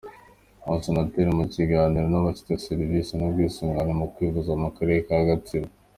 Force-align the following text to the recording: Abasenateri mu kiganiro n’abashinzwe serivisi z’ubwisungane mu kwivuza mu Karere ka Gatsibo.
Abasenateri 0.65 1.29
mu 1.39 1.45
kiganiro 1.53 2.05
n’abashinzwe 2.09 2.53
serivisi 2.67 3.11
z’ubwisungane 3.19 3.93
mu 3.99 4.05
kwivuza 4.13 4.51
mu 4.63 4.69
Karere 4.75 4.99
ka 5.07 5.17
Gatsibo. 5.29 5.69